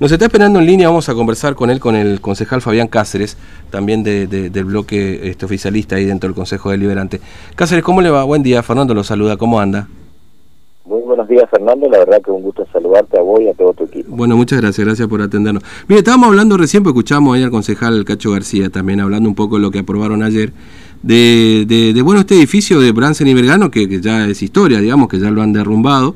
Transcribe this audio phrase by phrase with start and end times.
[0.00, 3.36] Nos está esperando en línea, vamos a conversar con él, con el concejal Fabián Cáceres,
[3.68, 7.20] también del bloque este, oficialista ahí dentro del Consejo Deliberante.
[7.56, 8.22] Cáceres, ¿cómo le va?
[8.22, 9.88] Buen día, Fernando lo saluda, ¿cómo anda?
[10.84, 11.88] Muy buenos días, Fernando.
[11.90, 14.14] La verdad que un gusto saludarte a vos y a todo tu equipo.
[14.14, 15.64] Bueno, muchas gracias, gracias por atendernos.
[15.88, 19.56] Mire, estábamos hablando recién, porque escuchamos ahí al concejal Cacho García también hablando un poco
[19.56, 20.52] de lo que aprobaron ayer,
[21.02, 25.08] de, de, bueno, este edificio de Bransen y Vergano, que, que ya es historia, digamos,
[25.08, 26.14] que ya lo han derrumbado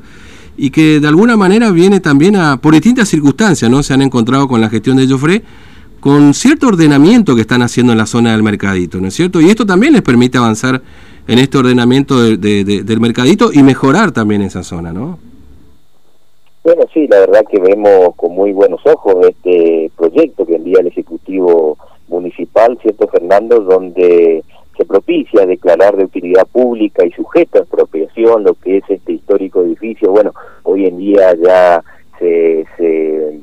[0.57, 3.83] y que de alguna manera viene también a, por distintas circunstancias, ¿no?
[3.83, 5.43] Se han encontrado con la gestión de Joffre,
[5.99, 9.39] con cierto ordenamiento que están haciendo en la zona del mercadito, ¿no es cierto?
[9.41, 10.81] Y esto también les permite avanzar
[11.27, 15.17] en este ordenamiento del mercadito y mejorar también esa zona, ¿no?
[16.63, 20.87] Bueno, sí, la verdad que vemos con muy buenos ojos este proyecto que envía el
[20.87, 21.77] Ejecutivo
[22.07, 23.59] Municipal, ¿cierto, Fernando?
[23.59, 24.43] Donde
[24.77, 29.61] se propicia declarar de utilidad pública y sujeta a expropiación lo que es este histórico
[29.61, 30.11] edificio.
[30.11, 30.33] Bueno,
[30.63, 31.83] hoy en día ya
[32.19, 33.41] se, se,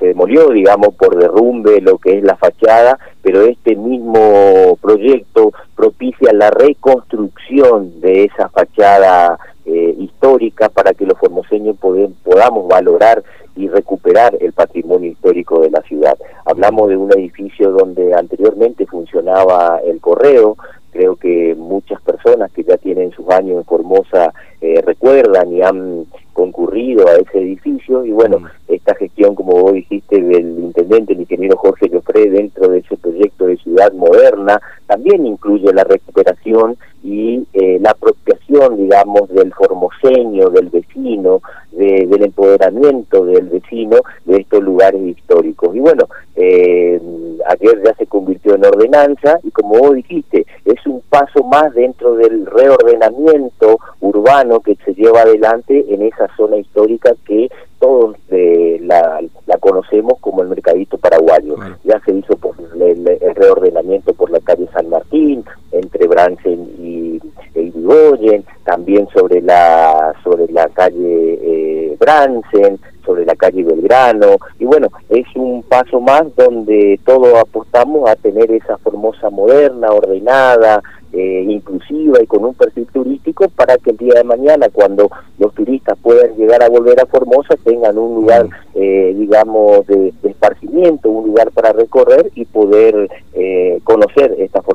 [0.00, 6.50] demolió, digamos, por derrumbe lo que es la fachada, pero este mismo proyecto propicia la
[6.50, 13.22] reconstrucción de esa fachada eh, histórica para que los formoseños podamos valorar
[13.56, 16.16] y recuperar el patrimonio histórico de la ciudad.
[16.44, 20.56] Hablamos de un edificio donde anteriormente funcionaba el correo,
[20.92, 26.06] creo que muchas personas que ya tienen sus años en Formosa eh, recuerdan y han
[26.32, 28.46] concurrido a ese edificio y bueno, mm.
[28.68, 33.46] esta gestión, como vos dijiste, del intendente, el ingeniero Jorge Llofré, dentro de ese proyecto
[33.46, 38.41] de ciudad moderna, también incluye la recuperación y eh, la apropiación,
[38.76, 41.40] digamos, del formoseño, del vecino,
[41.72, 45.74] del empoderamiento del vecino de estos lugares históricos.
[45.74, 47.00] Y bueno, eh,
[47.46, 52.14] ayer ya se convirtió en ordenanza y como vos dijiste, es un paso más dentro
[52.14, 59.20] del reordenamiento urbano que se lleva adelante en esa zona histórica que todos eh, la,
[59.60, 61.56] conocemos como el mercadito paraguayo.
[61.84, 67.20] Ya se hizo por el, reordenamiento por la calle San Martín, entre Bransen y
[67.54, 74.88] Irigoyen, también sobre la sobre la calle eh, Bransen, sobre la calle Belgrano, y bueno,
[75.10, 80.80] es un paso más donde todos apostamos a tener esa Formosa moderna, ordenada,
[81.12, 85.52] eh, inclusiva y con un perfil turístico para que el día de mañana, cuando los
[85.52, 91.26] turistas puedan llegar a volver a Formosa, tengan un lugar, eh, digamos, de, esparcimiento, un
[91.26, 94.71] lugar para recorrer y poder eh, conocer esta Formosa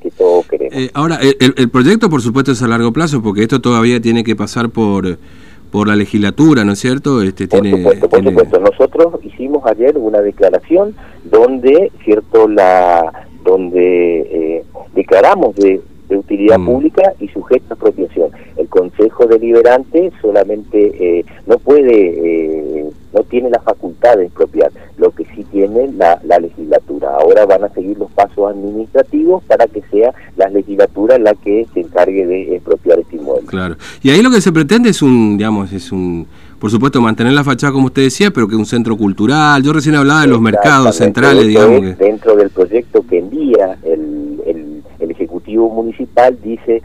[0.00, 0.90] que todos queremos.
[0.94, 4.36] ahora, el, el proyecto, por supuesto, es a largo plazo, porque esto todavía tiene que
[4.36, 5.18] pasar por
[5.70, 7.22] por la legislatura, ¿no es cierto?
[7.22, 8.60] Este, por supuesto, por supuesto.
[8.60, 10.94] Nosotros hicimos ayer una declaración
[11.24, 16.66] donde, cierto, la donde eh, declaramos de, utilidad mm.
[16.66, 18.30] pública y sujeta a apropiación.
[18.56, 25.10] El Consejo Deliberante solamente eh, no puede, eh, no tiene la facultad de expropiar, lo
[25.56, 27.08] tiene la, la legislatura.
[27.18, 31.80] Ahora van a seguir los pasos administrativos para que sea la legislatura la que se
[31.80, 33.46] encargue de expropiar este inmueble.
[33.46, 33.76] Claro.
[34.02, 36.26] Y ahí lo que se pretende es un, digamos, es un
[36.58, 39.62] por supuesto, mantener la fachada como usted decía, pero que un centro cultural.
[39.62, 41.98] Yo recién hablaba de los mercados centrales, digamos.
[41.98, 46.82] Dentro del proyecto que envía el, el, el, Ejecutivo Municipal, dice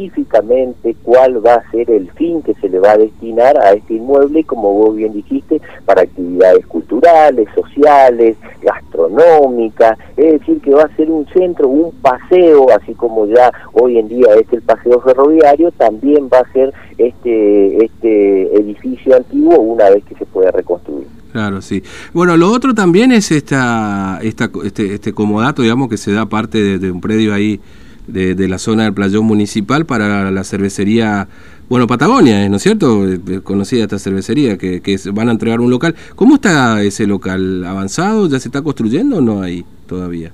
[0.00, 3.94] específicamente cuál va a ser el fin que se le va a destinar a este
[3.94, 10.96] inmueble, como vos bien dijiste, para actividades culturales, sociales, gastronómicas, es decir, que va a
[10.96, 15.70] ser un centro, un paseo, así como ya hoy en día es el paseo ferroviario,
[15.72, 21.06] también va a ser este, este edificio antiguo una vez que se pueda reconstruir.
[21.32, 21.82] Claro, sí.
[22.12, 26.78] Bueno, lo otro también es esta, esta, este, este comodato, digamos, que se da parte
[26.78, 27.60] de, un predio ahí
[28.10, 31.28] de, de, la zona del playón municipal para la cervecería,
[31.68, 33.08] bueno, Patagonia, ¿no es cierto?
[33.08, 35.94] Eh, conocida esta cervecería, que, que van a entregar un local.
[36.16, 37.64] ¿Cómo está ese local?
[37.64, 38.28] ¿Avanzado?
[38.28, 40.32] ¿Ya se está construyendo o no hay todavía?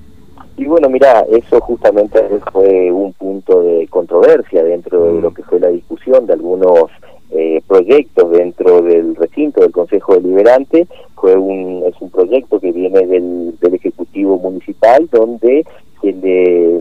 [0.56, 2.18] Y bueno, mira, eso justamente
[2.50, 5.22] fue un punto de controversia dentro de mm.
[5.22, 6.90] lo que fue la discusión de algunos
[7.30, 10.86] eh, proyectos dentro del recinto del Consejo Deliberante.
[11.14, 15.66] Fue un, es un proyecto que viene del, del Ejecutivo Municipal donde
[16.00, 16.80] se le, eh,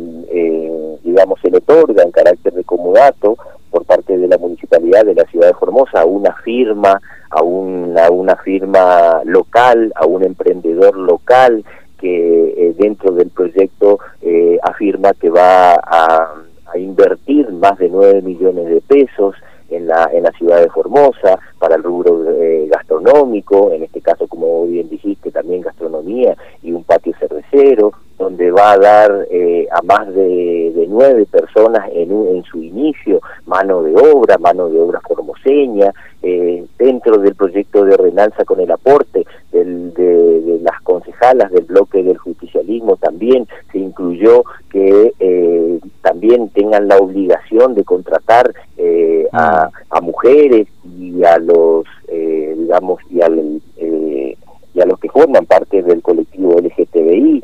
[1.15, 3.37] digamos, se le otorga en carácter de comodato
[3.71, 8.09] por parte de la municipalidad de la ciudad de Formosa a una firma, a una,
[8.11, 11.63] una firma local, a un emprendedor local
[11.97, 16.33] que eh, dentro del proyecto eh, afirma que va a,
[16.75, 19.35] invertir más de 9 millones de pesos
[19.69, 24.27] en la, en la ciudad de Formosa para el rubro eh, gastronómico, en este caso,
[24.27, 29.27] como bien dijiste, también gastronomía y un patio cervecero, donde va a dar
[29.71, 35.01] a más de, nueve personas en, en su inicio mano de obra, mano de obra
[35.01, 41.65] formoseña, eh, dentro del proyecto de ordenanza con el aporte del, de, las concejalas del
[41.65, 49.27] bloque del justicialismo también se incluyó que eh, también tengan la obligación de contratar eh,
[49.33, 49.69] a,
[50.01, 50.67] mujeres
[50.99, 53.61] y a los digamos y al
[54.75, 57.43] y a los que forman parte del colectivo LGTBI.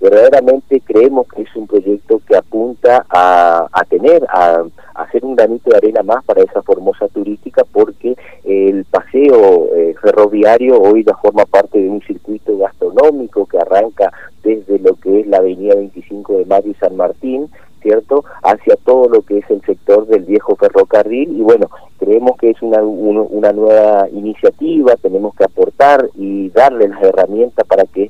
[0.00, 4.64] Verdaderamente creemos que es un proyecto que apunta a, tener, a,
[4.94, 10.80] hacer un granito de arena más para esa Formosa turística porque el paseo eh, ferroviario
[10.80, 14.12] hoy ya forma parte de un circuito gastronómico que arranca
[14.44, 17.50] desde lo que es la avenida 25 de Mayo y San Martín,
[17.82, 18.24] ¿cierto?
[18.42, 21.68] Hacia todo lo que es el sector del viejo ferrocarril y bueno,
[21.98, 27.84] creemos que es una, una nueva iniciativa, tenemos que aportar y darle las herramientas para
[27.84, 28.04] que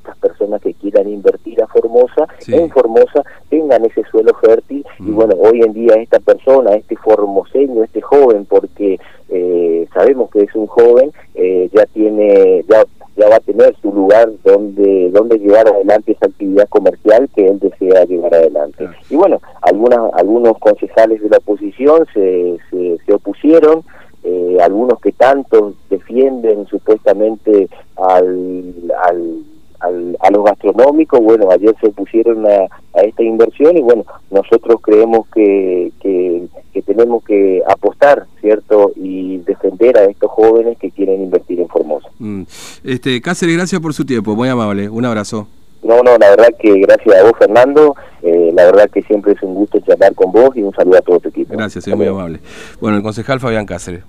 [0.99, 5.15] quieran invertir a Formosa, en Formosa, tengan ese suelo fértil y mm.
[5.15, 8.99] bueno, hoy en día esta persona, este formoseño, este joven, porque
[9.29, 12.85] eh, sabemos que es un joven, eh, ya tiene, ya
[13.17, 17.59] ya va a tener su lugar donde donde llevar adelante esa actividad comercial que él
[17.59, 18.89] desea llevar adelante.
[19.11, 23.83] Y bueno, algunas algunos concejales de la oposición se, se, opusieron,
[24.23, 28.73] eh, algunos que tanto defienden supuestamente al,
[29.03, 29.43] al
[29.81, 34.81] al, a los gastronómicos, bueno, ayer se opusieron a, a, esta inversión y bueno, nosotros
[34.83, 38.93] creemos que, que, que, tenemos que apostar, ¿cierto?
[38.97, 42.09] Y defender a estos jóvenes que quieren invertir en Formosa.
[42.19, 42.43] Mm.
[42.85, 45.49] Este, Cáceres, gracias por su tiempo, muy amable, un abrazo.
[45.83, 47.95] No, no, la verdad que gracias a vos, Fernando.
[48.23, 51.03] Eh, la verdad que siempre es un gusto charlar con vos y un saludo a
[51.03, 51.55] todo tu equipo.
[51.55, 52.41] Gracias, es muy amable.
[52.81, 54.03] Bueno, el concejal Fabián Cáceres.